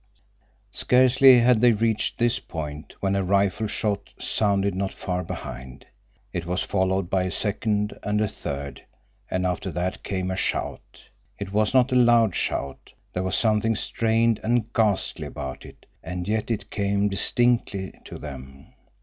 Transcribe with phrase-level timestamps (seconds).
[0.71, 5.85] Scarcely had they reached this point when a rifle shot sounded not far behind.
[6.33, 8.81] It was followed by a second and a third,
[9.29, 11.03] and after that came a shout.
[11.37, 12.93] It was not a loud shout.
[13.13, 18.73] There was something strained and ghastly about it, and yet it came distinctly to them.